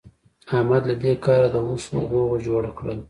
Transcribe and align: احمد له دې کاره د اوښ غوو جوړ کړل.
احمد 0.57 0.83
له 0.89 0.95
دې 1.03 1.13
کاره 1.25 1.47
د 1.53 1.55
اوښ 1.67 1.83
غوو 2.09 2.43
جوړ 2.47 2.63
کړل. 2.77 2.99